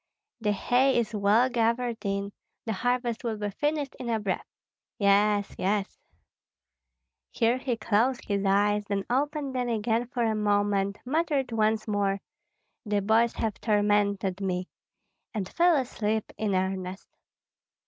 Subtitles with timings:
[0.39, 2.31] "The hay is well gathered in,
[2.65, 4.47] the harvest will be finished in a breath.
[4.97, 5.99] Yes, yes"
[7.39, 12.19] Here he closed his eyes, then opened them again for a moment, muttered once more,
[12.83, 14.67] "The boys have tormented me,"
[15.35, 17.07] and fell asleep in earnest.